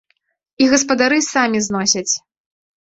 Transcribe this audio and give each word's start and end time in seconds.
І 0.63 0.69
гаспадары 0.71 1.19
самі 1.29 1.59
зносяць. 1.69 2.09